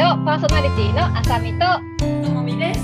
[0.00, 1.66] オパーソナリティのあさみと。
[1.98, 2.80] ともみです。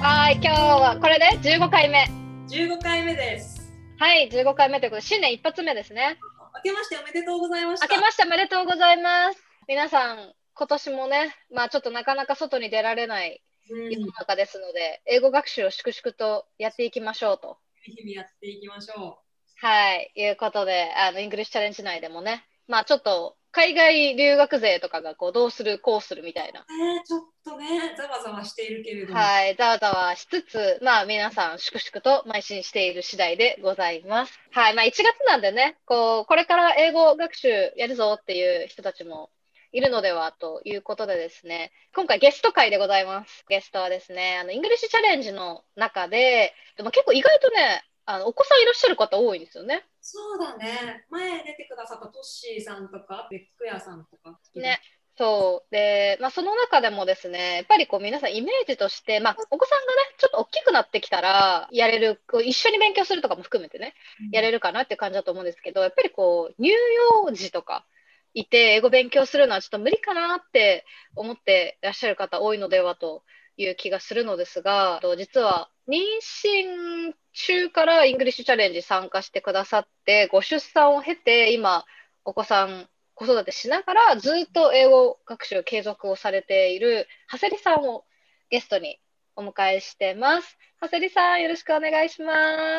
[0.00, 2.10] はい今日はこれで15回目。
[2.48, 3.70] 15回目です。
[3.98, 6.18] はい15回目ということで新年一発目ですね。
[6.64, 7.86] 明けましておめでとうございました。
[7.86, 9.42] 明けましておめでとうございます。
[9.68, 13.90] 皆さん今年もねまあちょっとなかなか外に出られないうん。
[13.90, 17.58] 世の中ですので、英語学習を粛々とやっていきましょうと。
[17.84, 19.18] 日々やっていきましょ
[19.60, 26.78] はいいうことであの English Challenge 内でもねまあちょっと海外留学生とかがこうどうするこうするみたいなう。
[26.78, 29.18] ねちょっとね、ざわざわしているけれども。
[29.18, 34.40] はい、ざわざわしつつ、まあ皆さん粛々と邁進している次第でございます。
[34.52, 39.30] はい、まあ1月なんでね、こう、これから英語学習やるぞっていう人たちも
[39.72, 43.44] いるのではということでですね、今回ゲスト会でございます。
[43.48, 49.84] ゲストはですね、あの、 English Challenge の中で、でも結構意外とね、あのお子さんいらっしゃる方多いんですよね。
[50.00, 51.06] そうだね。
[51.10, 54.38] 前出てくださったトッシーさんとか、ベックヤさんとか。
[54.54, 54.80] ね。
[55.16, 55.72] そう。
[55.72, 63.94] で、まあ、その中でもですね、やっぱりこう皆さんイメージとして、まあ、お子さんがね、ちょっと大きくなってきたら、やれる、こう一緒に勉強するとかも含めてね、
[64.32, 67.86] やれるかなって感じだと思うんですけど、やっぱりこう、乳幼児とか
[68.32, 73.22] いて、英語勉強するのはちょっと無理かなって思っていらっしゃる方多いのではと
[73.58, 81.84] いう気がするのですが、と実は妊娠中から English Challenge 参加してくださって、ご出産を経て、今、
[82.24, 88.04] お子さん子育てしながらずっと英語学習を継続をされている長谷里さんを
[88.48, 89.00] ゲストに
[89.34, 90.56] お迎えしてます。
[90.80, 92.32] 長谷里さん、よろしくお願いしま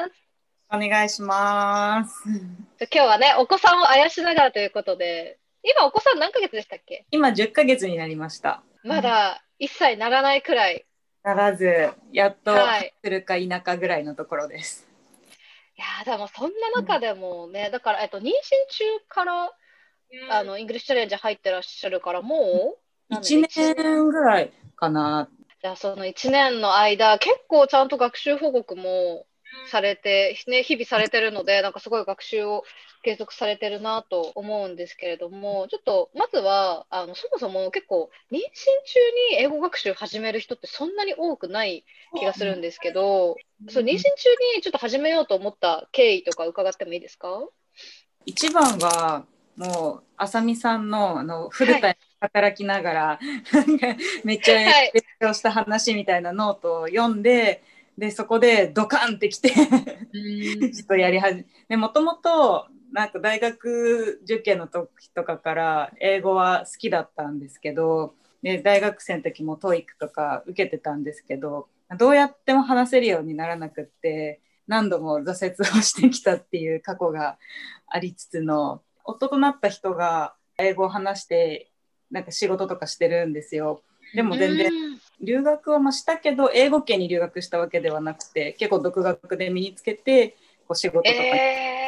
[0.05, 0.11] す。
[0.71, 2.23] お願いします。
[2.79, 7.05] 今日はね、お子さんをあやしながらということで、今お子さん何ヶ月でしたっけ？
[7.11, 8.63] 今10ヶ月になりました。
[8.83, 10.85] まだ1歳ならないくらい。
[11.23, 14.87] ならず、やっとはいするか否かぐらいのところです。
[15.77, 18.29] いやーでもそんな中でもね、だから、えっと、妊娠
[18.69, 25.29] 中からうんあの English Challenge 入ってらっしゃるから、もう何1年年ぐらいかな。
[25.61, 29.25] じゃあその1年の間、結構ちゃんと学習報告も
[29.71, 32.63] されて、ね、日々されてるので、なんかすごい学習を
[33.03, 38.99] 継続されてるなと思うんですけれども、ちょっとまずは、あのそもそも結構、妊娠中
[39.35, 41.85] に英語学習始める人ってそんなに多くない
[42.17, 43.35] 気がするんですけど、
[43.69, 43.99] そう妊娠中
[44.55, 47.43] にちょっと始めようと思った経緯とか伺ってもいいですか？
[48.25, 49.25] 一番は、
[49.57, 53.19] もう、あさみさんのあのフルタイム働きながら、
[53.51, 53.87] なんか
[54.23, 57.63] めっちゃはい勉強した話みたいなノートを読んで、
[57.97, 71.67] で、そこでドカンってきて、 ちょっとやり始め、もともと、なんか大学受験の時とかから英語は好きだったんですけど、で大学生の時も TOEIC とか受けてたんですけど、
[71.97, 77.37] どうやっても話せるようにならなくって、何度も挫折をしてきたっていう過去が
[77.87, 81.71] ありつつの、夫となった人が英語を話して、
[82.11, 83.81] なんか仕事とかしてるんですよ。
[84.13, 90.35] でも全然うん留学はまあしたけど英語圏に留学したわけではなくて結構独学で身につけて
[90.67, 91.82] こう仕事とか、え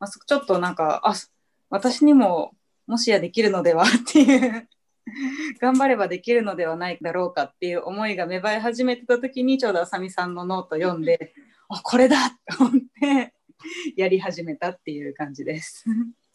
[0.00, 1.14] まあ、そちょっとなんかあ
[1.68, 2.52] 私にも
[2.86, 4.68] もしやできるのではっていう
[5.60, 11.32] 頑張ればできるのではないだろうかっていう思いが芽生え始めてた時にちょうどあさみさんのノート読んで
[11.68, 13.34] あこれだと思って
[13.96, 15.84] やり始めたっていう感じです。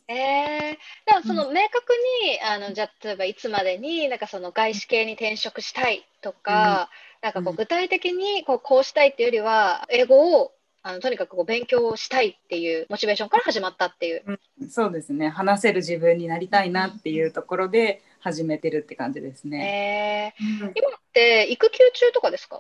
[0.08, 1.94] ー、えー、でもその明確
[2.24, 6.90] に、あのじゃあ例えばいつまでになんかその外資系に転職したいとか、
[7.22, 10.52] なんかこううん具体的にこうこうしたいっていうよりは英語を
[10.88, 14.40] あのとにかくこう勉強をしたいっていうモチベーションから始まったっていう。
[14.70, 20.34] そうですね話せる自分になりたいなっていうところで始めてるって感じですね。
[20.38, 22.60] えー、うん今って育休中とかですか？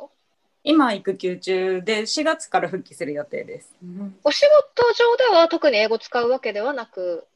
[0.63, 3.71] 今育休中で4月から復帰する予定です。
[4.23, 4.41] お仕
[4.73, 7.27] 事上では特に英語使うわけではなく、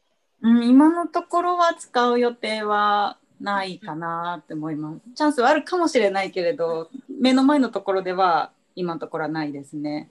[0.41, 4.99] うん、今のところは使う予定はないかなって思います。
[5.13, 6.89] チャンスはあるかもしれないけれど、
[7.21, 10.09] 目の前のところでは今のところはないですね。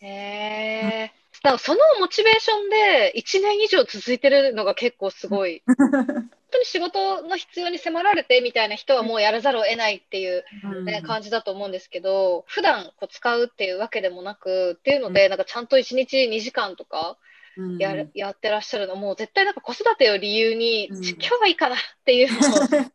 [0.00, 1.12] へえ。
[1.42, 5.62] だからそのモチベーションで1年以上続いてるのが結構すごい。
[5.68, 10.44] 本当に仕事の必要に迫られてみたいな人はもうやらざるを得ないっていう、
[10.84, 17.18] ね感じだと思うんですけど、普段こう使うっていうわけでもなくっていうので、なんかちゃんと1日2時間とか
[17.58, 22.90] うんやる、やってらっしゃるのもう絶対なんか子育てを理由に、うん今日はいいかなっていうのを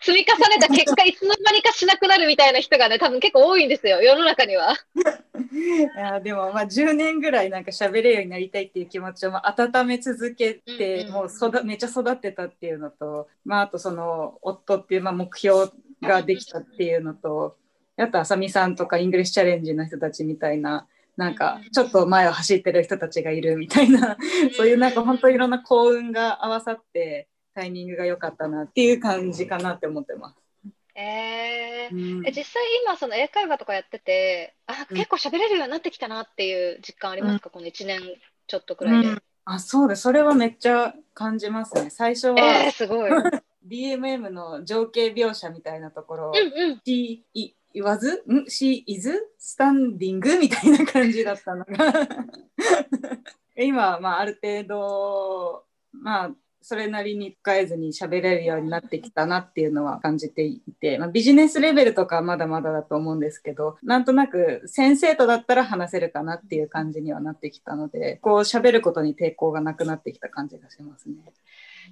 [0.00, 4.74] 積み重ねた結果いつの間にかしなくなるみたいな人がね多分結構多いんですよ世の中には。
[5.52, 15.70] いやでもまあ10年ぐらいなんか喋れるようになりたいっていう気持ちをまあ温め続けて、うんうんもう育めっちゃ育ってたっていうのと、まあ、あとその夫っていうまあ目標
[16.02, 17.56] ができたっていうのと
[17.96, 20.86] あとあさみさんとか English Challenge の人たちみたいな
[21.16, 24.16] なんかちょっと前を走ってる人たちがいるみたいな
[24.56, 27.26] そういうなんか本当いろんな幸運が合わさって
[27.58, 30.70] タイミングが良かったなっていう感じかなって思ってます。
[30.94, 32.18] えー。
[32.18, 32.26] うん。
[32.26, 34.96] え実際今その英会話とかやっててあうん。
[34.96, 38.00] 結構喋れるようになってきたなっていう実感ありますか、この1年
[38.46, 39.22] ちょっとくらいで、うん。
[39.44, 40.02] あそうです。
[40.02, 41.90] それはめっちゃ感じますね。
[41.90, 43.10] 最初は、えー、すごい。
[43.10, 46.80] うん DMM の情景描写みたいなところ、うん。
[46.86, 51.92] she い言わず、ん？She is standing みたいな感じだったのが。
[53.58, 71.16] 今はまあある程度まあそれなりに使えずに喋れるようになってきたなっていうのは感じていて、まあ、ビジネスレベルとかはまだまだだと思うんですけどなんとなく先生とだったら話せるかなっていう感じにはなってきたのでこう喋ることに抵抗がなくなってきた感じがしますね。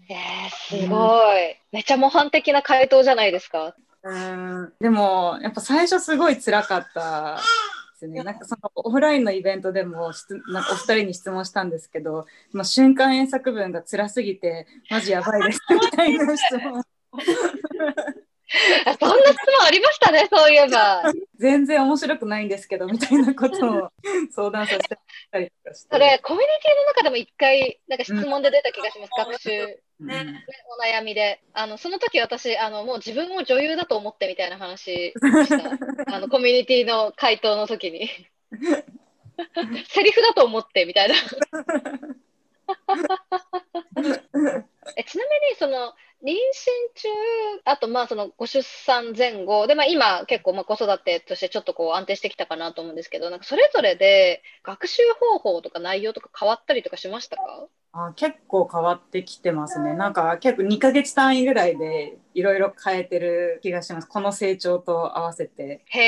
[0.08, 1.56] えー、すごい。
[1.72, 3.74] めちゃ模範的な回答じゃないですか。
[4.02, 7.40] うんでもやっぱ最初すごい辛かった
[7.96, 8.22] ですね。
[8.22, 16.82] なんかそのオフラインのイベントでも質なんかお二人に質問したんですけど、まあ、瞬間演作文が辛すぎてマジやばいですみたいな質問。
[18.84, 21.02] あ そんな質問ありましたね、そういえば。
[21.38, 23.90] 全然面白くないんですけどみたいなことを
[24.30, 24.98] 相談させて
[25.30, 25.88] たりとかして。
[25.90, 29.80] それ、コミュニティの中でも一回、なんか質問で出た気がします、学習。
[30.00, 30.06] うん。
[30.06, 30.44] ね。
[30.78, 31.40] お悩みで。
[31.54, 35.14] あのその時私あのもう自分を女優だと思ってみたいな話し
[36.04, 36.12] た。
[36.14, 38.08] あのコミュニティの回答の時に。
[39.88, 41.14] セリフだと思ってみたいな。
[44.96, 46.34] えちなみにその妊娠
[46.94, 47.08] 中
[47.64, 57.42] あとまあそのご出産前後で、まあ、今結構まあ子育てとしてちょっとこう安定してきたかなと思うんですけどなんかそれぞれで学習方法とか内容とか変わったりとかしましたか？
[57.92, 59.94] あ結構変わってきてますね。
[59.94, 64.08] なんか結構2ヶ月単位ぐらいでいろいろ変えてる気がします。
[64.08, 65.82] この成長と合わせて。
[65.86, 66.00] へ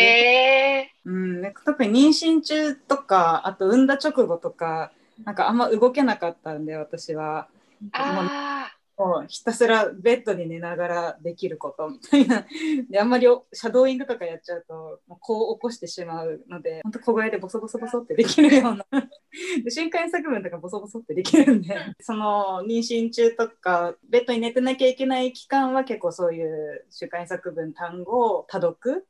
[0.80, 4.92] えうん、で特に妊娠中とかあと産んだ直後とか
[5.24, 7.48] なんかあんま動けなかったんで私は
[7.92, 12.44] あもうひたすらベッドに寝ながらできることみたいな。
[12.90, 18.86] であんまりおシャドーイングとかやっちゃうともうこう起こしてしまうので本当小声でボソボソボソってできるような。
[19.64, 21.76] で瞬間作文とかボソボソってできるんで。
[22.00, 29.06] その妊娠中とかベッドに寝てなきゃいけない期間は結構そういう瞬間作文単語を多読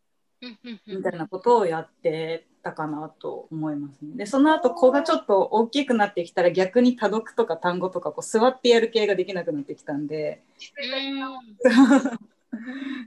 [0.87, 4.17] みたいなことをやってたかなと思いますね。
[4.17, 10.43] でその後子がちょっと大きくなってきたら逆に多読とか単語とかこう座ってやる系ができなくなってきたんで。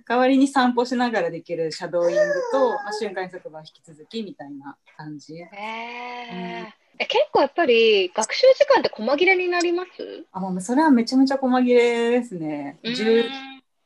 [0.07, 2.21] 代わりに散歩しながらできるシャドーイング
[2.51, 5.35] と、まあ、瞬間速度は引き続きみたいな感じ。
[5.35, 5.47] へー。
[6.99, 10.25] え結構やっぱり学習時間って細切れになります？
[10.31, 12.77] あもうそれはめちゃめちゃ細切れですね。
[12.83, 12.93] うん。
[12.93, 13.29] 10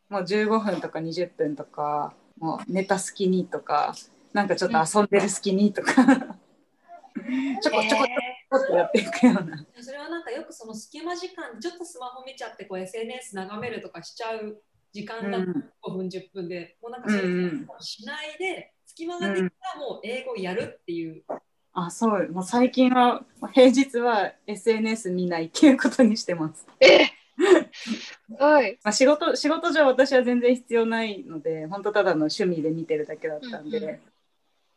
[0.10, 3.96] もう15分とか20分とかもう寝た隙にとか
[4.36, 5.94] なんかちょっと遊んでる隙にとか。
[5.96, 6.12] ちょこ
[7.62, 7.98] ちょこちょ
[8.50, 9.66] こっとやっていくような。
[9.80, 14.62] それはなんかよくその隙間時間ちょっとスマホ見ちゃってこう SNS 眺めるとかしちゃう
[14.92, 15.72] 時間だとうん。
[15.84, 16.76] 5分10分で。
[16.82, 21.24] もうなんかそういうしないで隙間ができたらもう英語をやるっていう、
[21.72, 22.30] あそう。
[22.34, 23.24] もう最近は
[23.54, 26.68] 平日は SNS 見ないっていうことにしてます。
[26.82, 27.06] え
[27.72, 27.90] す
[28.38, 28.78] ごい。
[28.84, 34.00] まあ、仕事仕事上私は全然必要ないので本当ただの趣味で見てるだけだったんで、うんうん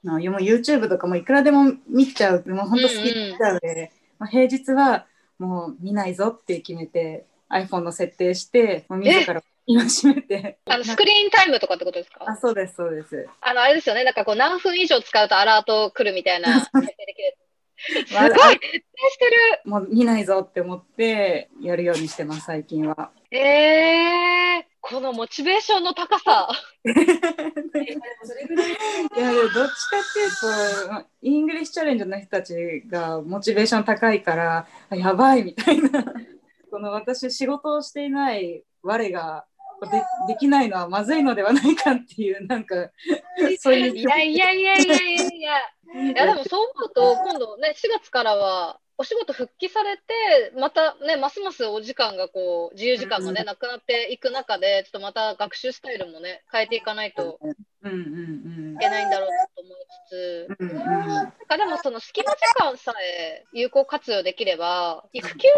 [0.02, 5.06] まあもう YouTube とかもいくらでも見ちゃうもう本当好きになっちゃうので、まあ、平日は
[5.38, 12.24] もう見ないぞって決めて iPhone の設定してもう自ら今閉めて あのスクリーンタイムとかってことですか？
[12.26, 13.28] あそうですそうです。
[13.40, 14.04] あの、あれですよね。
[14.04, 17.36] なんかこう何分以上使うとアラート来るみたいな設定できる。
[17.78, 18.58] すごいまあ徹底し
[19.18, 19.32] てる。
[19.66, 23.10] もう見ないぞって思ってやるようにしてます最近は。
[23.30, 26.48] えー、このモチベーションの高さ。
[26.84, 26.94] い い
[29.20, 30.30] やでもどっちかっていう
[30.86, 32.54] とまあ English Challenge の人たち
[32.86, 36.04] がモチベーション高いからあやばいみたいな
[36.70, 39.44] この私仕事をしていない我が
[39.90, 42.90] でできないのはまずいのではないかっていうなんか
[43.58, 45.58] そういういやいやいやいやいやいや。
[45.94, 50.02] いやでもそう思うと今度ね4月からはお仕事復帰されて
[50.58, 57.88] またねますますお時間がこう自由時間もね、うんなくなっていく中でちょっとまた学習スタイルもね変えていかないとい
[58.80, 59.76] けないんだろうなと思い
[60.08, 60.60] つつ。
[60.60, 65.48] うんなんかでもその隙間時間さえ有効活用できれば育休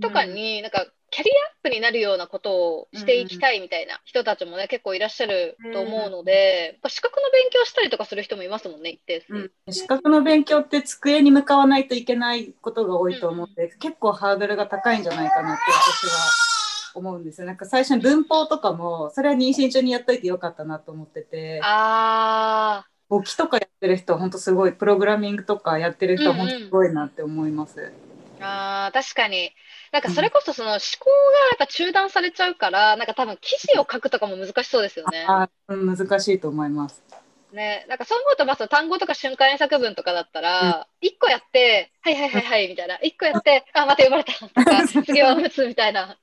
[0.00, 9.34] とかになんかキャリアアップになるようなことをしていきたいみたいな人たちもね結構いらっしゃると思うので、やっぱ資格の勉強したりとかする人もいますもんね一定数。
[9.34, 9.38] う
[9.68, 9.72] ん。
[9.72, 16.12] 資格の勉強って机に向かわないといけないことが多いと思って、結構ハードルが高いんじゃないかなって私は
[16.94, 17.46] 思うんですよ。
[17.46, 21.60] なんか最初に文法とかもそれは妊娠中にやっといてよかったなと思ってて。
[21.64, 24.72] あ簿記とかやってる人は本当すごい。
[24.72, 27.80] プログラミングとかやってる人は本当すごいなって思います。
[27.80, 27.90] ー
[28.40, 29.52] あー確かに
[29.92, 31.12] なんかそれこそその思考が
[31.50, 35.24] やっぱ中断されちゃうから、なんか多分記事を書くとかも難しそうですよね。
[35.28, 37.02] あうん難しいと思います。
[37.52, 46.16] ね、なんかそう思うと、まず単語とか瞬間英作文とかだったら、一個やって、はいはいはいはいみたいな、一個やって、あ、また呼ばれたとか、 次は打つみたいな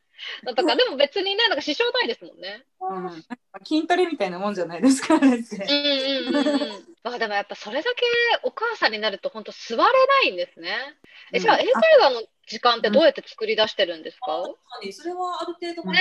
[0.43, 2.63] のとか、でも別にね、なんか支障ないですもんね。
[2.79, 3.25] うん、
[3.65, 5.55] 筋トレみたいなもんじゃないですか、あれって。
[5.57, 6.85] うんうんうんうん。
[7.03, 8.05] まあでもやっぱそれだけ
[8.43, 10.77] お母さんになると本当座れないんですね。
[11.33, 14.93] え、じゃあうん英会話の時間ってどうやって作り出してるんですか、確かに。
[14.93, 15.99] それはある程度ね、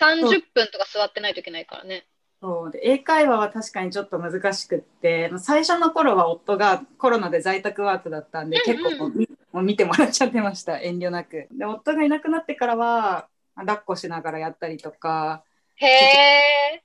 [0.00, 2.06] 30分とか座ってないといけないからね。
[2.40, 2.70] そう。
[2.70, 9.08] で英会話は確かにちょっと難しくって最初の頃は夫がコロナで在宅ワークだったんで、うんうん結構
[9.50, 10.78] もう見てもらっちゃってました。
[10.78, 11.48] 遠慮なく。
[11.50, 15.42] で夫がいなくなってからは抱っこしながらやったりとか
[15.76, 16.82] へえ。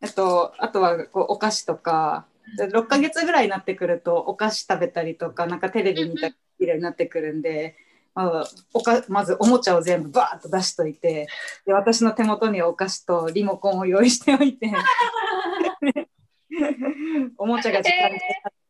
[0.00, 2.26] あとあとはこうお菓子とか
[2.58, 7.76] で6ヶ月ぐらいになってくるとお菓子食べたりとかなんかテレビ見たりになってくるんで、
[8.16, 11.28] まあ、おかまずおもちゃを全部バーッと出しといて
[11.66, 14.72] で私の手元にはお菓子とリモコンを用意しておいて
[17.36, 18.18] おもちゃが時間に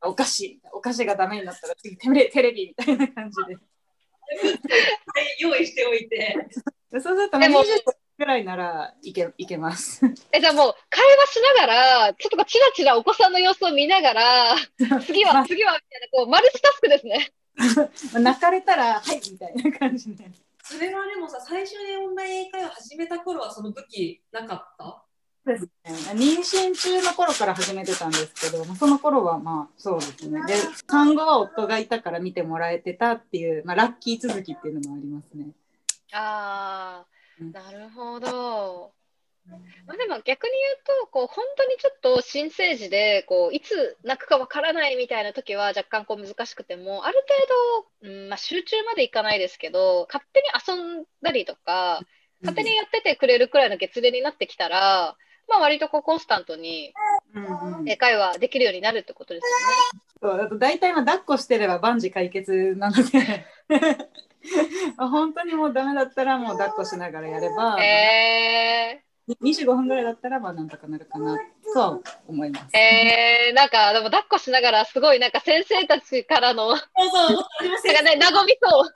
[0.02, 3.56] お菓子お菓子がダメになったら次テレテレビみたいな感じで
[5.38, 6.48] 用意しておいて。
[6.90, 7.64] でそうするとでも20
[8.18, 10.00] ぐらいならいけいけます。
[10.32, 11.74] え、じゃあもう会話しなが
[12.06, 14.56] ら、ちょっとこうチラチラお子さんの様子を見ながら、
[15.04, 17.30] 次は、 次は、みたいな、こう、マルチタスクですね。
[18.20, 20.30] 泣かれたらはいみたいな感じで。
[20.62, 25.02] それはでもさ、最初にオンライン英会話始めた頃はその武器なかった？
[25.46, 25.70] そうですね、
[26.14, 26.38] 妊
[26.72, 30.42] 娠中の頃から始めてたんですけど、まあその頃はまあそうですね。
[30.44, 30.54] で、
[30.90, 35.46] 産後は夫がいたから見てもらえてたっていう、まあ、ラッキー続きっていうのもありますね。
[36.12, 37.06] あ
[37.40, 38.92] うんあ、なるほど。
[39.86, 47.24] まあ、でも逆に言うと、こう、本当にちょっと新生児で、こう、いつ泣くかわからないみたいな時は若干こう難しくても、ある
[48.02, 52.00] 程度、うん、まあ集中までいかないですけど、勝手に遊んだりとか、
[52.42, 55.16] 勝手にやっててくれるくらいの月齢になってきたら、
[55.48, 56.92] まあ割とこうコンスタントに
[57.34, 57.88] うんうん。
[57.88, 59.46] 英会話できるようになるってことです
[60.20, 63.46] そう大体まあ抱っこしてれば万事解決なので。
[64.96, 69.05] まあ本当にもうダメだったらもう抱っこしながらやれば、よね。
[69.28, 71.36] え25分ぐらいだったらまあなんとかなるかな
[71.74, 72.62] とは思います。
[72.74, 78.90] ー、えー、なんかでも抱っこしながらすごいなんか先生たちからの、そうそう、私も先かね、和みそう。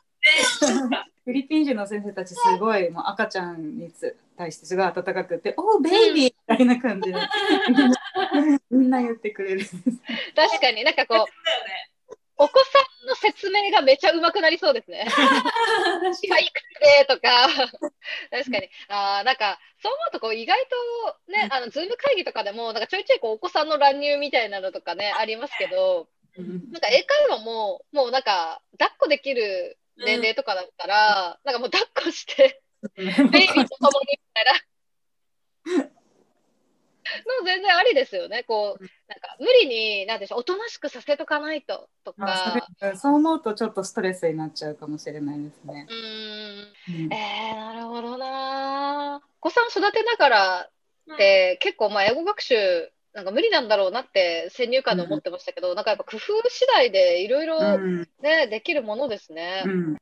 [1.24, 7.18] フィリピン人の先生たちすごいもう赤ちゃんにつ対してすごい温かくて「おーベイビー!」みたいな感じで
[8.70, 9.64] みんな言ってくれる。
[10.34, 11.26] 確かになんかこう。
[12.40, 15.06] お子さんの説明がめちゃ上手くなりそうですね。
[16.24, 17.46] 今いくつでとか、
[18.32, 18.70] 確かに。
[18.88, 32.62] あーなんか、そう思うとこう意外とね、あの、ズーム会議とかでも、なんかちょいちょいこうお子さんの乱入みたいなのとかね、ありますけど、うんなんか英会話も、もうなんか、抱っこできる年齢とかだったら、なんかもう抱っこして、
[32.96, 34.44] ベイビーと共にみたい
[35.74, 35.90] な。
[37.40, 38.44] の全然ありですよね。
[38.44, 41.88] こう、なんか無理に、なんでしょう、おとなしくさせとかないと
[42.20, 42.54] か。
[42.80, 45.86] あそう思うとちょっとストレスになっちゃうかもしれないですね。
[45.88, 47.04] うーん。
[47.04, 49.22] うんえー、なるほどな。
[49.40, 50.68] お子さん育てながら
[51.14, 52.54] って、結構まあ英語学習
[53.14, 59.64] なんか無理なんだろうなって先入観で思ってましたけど、なんかやっぱ工夫次第でいろいろうんね、できるものですね。
[59.66, 59.96] うん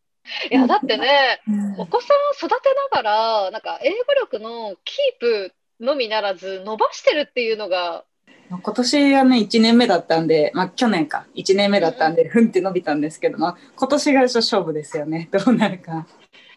[0.51, 8.05] いや、だってね、うんお子さんを育てながら、なんか英語力のキープのみならず伸ばしてるっていうのが、
[8.51, 16.07] 今年はね1年目だったんで、まあ、去年か1年目だったんでふんって伸びたんですけど、まあ、今年が勝負ですよねどうなるか。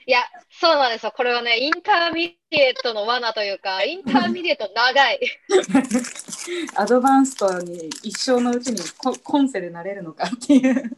[0.08, 0.20] いや、
[0.50, 1.14] そうなんですよ。
[1.16, 5.20] これはね、 intermediate の罠というか、 intermediate 長い。
[6.76, 10.98] advanced に一生のうちにここ今世でなれるのかっていう。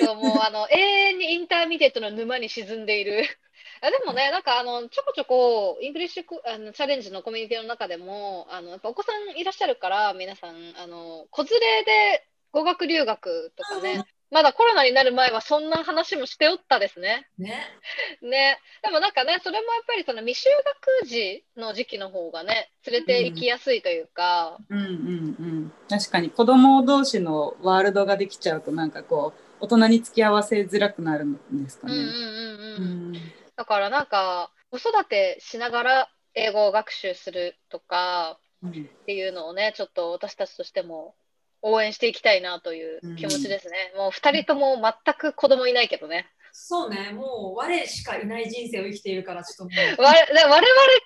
[0.00, 3.24] そうもうあの永遠に intermediate の沼に沈んでいる。
[3.80, 10.50] あでもね、なんかあのちょこちょこ English コあの Challenge のコミュニティの中でもあのやっぱお子さんいらっしゃるから皆さん
[10.82, 17.28] あの子連れで語学留学とかね、まだコロナになる前はそんな話もしておったですね。
[17.38, 17.62] ね。
[18.22, 20.50] ね、でもなんかね、それもやっぱりその未就
[21.02, 31.94] 学児の時期の方がね、連れて行きやすいというか、うんうんうん、確かに子供同士のワールドができちゃうとなんかこう大人に付き合わせづらくなるんですかね。
[31.94, 33.16] うんうんうんうん。
[33.16, 33.22] うん
[33.56, 38.74] だからなんか子育てしながら英語を学習するとかうんっ
[39.06, 41.14] ていうのをねちょっと私たちとしても
[41.62, 46.26] 応援していきたいなという気持ちですね、もう2人とも全く子供いないけどね。
[46.52, 50.00] そうね、もう我しかいない人生を生きているから、ちょっともう。
[50.00, 50.60] 我々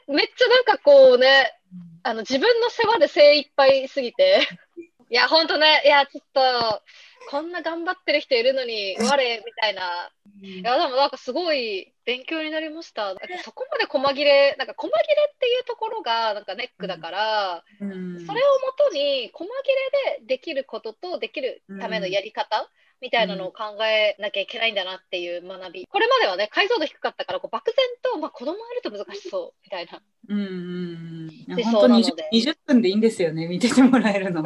[0.09, 1.59] めっちゃなんかこうね
[2.03, 4.47] あの自分の世話で精一杯すぎて。
[5.11, 5.83] いやほんとね。
[5.85, 6.83] いやちょっと
[7.29, 10.11] こんな頑張ってる人いるのに我みたいな。
[10.43, 13.15] いやでもなんかすごい勉強になりました。
[13.45, 19.69] そこまで細切れ、なんか細切れっていうところがなんかネックだから、うんそれをもとに細切
[20.15, 25.87] れでできることとできるためのやり方、みたいなのを考えなきゃいけないんだなっていう学び。
[25.87, 30.03] これまではね、解像度低かったから、こう漠然と、まあ、子供いると難しそうみたいな。
[30.29, 34.43] うんうんうん本当にそうなので 20, 20分でいいんですよね見ててもらえるの。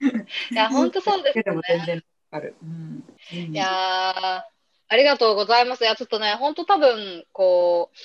[0.00, 0.10] うん。
[0.10, 1.52] いや、本当そうですね。
[1.52, 2.54] も全然ある。
[2.62, 4.42] うんうんいやー、
[4.88, 5.84] ありがとうございます。
[5.84, 7.96] いや、ちょっとね、本当多分、こう、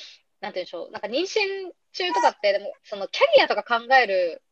[0.43, 4.43] なんて言うんでしょう、なんか妊娠中とかって、でも、そのキャリアとか考える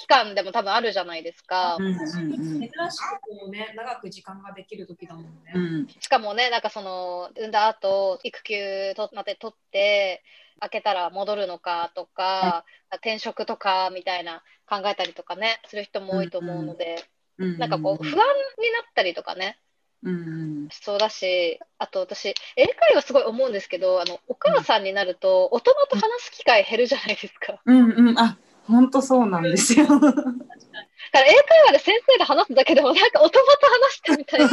[0.00, 1.76] 期間でも多分あるじゃないですか。
[1.78, 5.30] うんうんうん珍しくこうね、長く時間ができる時だもんね。
[5.54, 10.22] うんしかもね、なんかその、産んだ後、育休とまで取って、
[10.60, 17.04] 開けたら戻るのかとか、転職とかみたいな考えたりとかね、する人も多いと思うので、
[17.38, 18.22] うんなんかこう、不安になっ
[18.94, 19.58] たりとかね、
[20.02, 27.60] うんそうだし、あと私、英会話すごい思うんですけど、あの、お母さんになると、大人と話す機会減るじゃないですか。
[27.64, 28.36] うんうんあ
[28.66, 29.86] 本当そうなんですよ。
[29.86, 34.48] だから英会話で先生が話すだけでも、なんか大人と話してみたいな。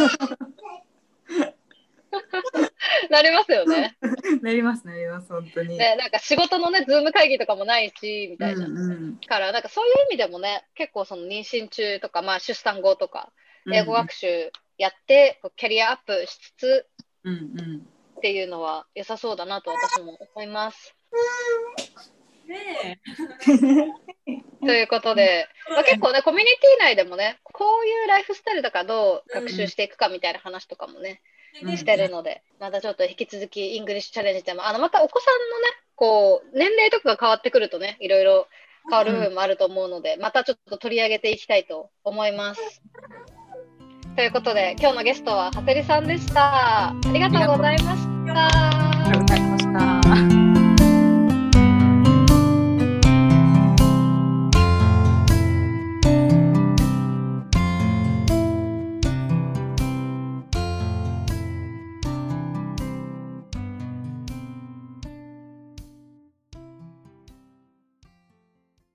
[3.12, 3.98] なりますよね。
[4.46, 5.76] なりますなります本当に。
[5.76, 8.68] ね、なんか仕事のね、ズーム会議とかもないし、みたいな。
[8.68, 13.32] うんうんだから、なんかそういう意味でもね、結構その妊娠中とか、まあ出産後とか、
[13.74, 16.86] 英語学習やって、こうキャリアアップしつつ
[17.24, 17.88] うんうん
[18.18, 20.96] っていうのは良さそうだなと私も思います。
[22.46, 23.02] ね
[24.62, 31.35] ということで、まあ、結構ね、コミュニティ内でもね、こういうライフスタイルとかどう学習していくかみたいな話とかもね、うん
[31.78, 38.48] してるので、またちょっと引き続き English Challenge でも、あのまたお子さんのね、こう、年齢とかが変わってくるとね、いろいろ
[38.90, 42.82] 変わる部分もあると思うので、またちょっと取り上げていきたいと思います。
[44.16, 46.90] ということで、今日のゲストは、はてりさんでした。
[46.90, 48.48] ありがとうございました。
[48.48, 50.45] ありがとうございました。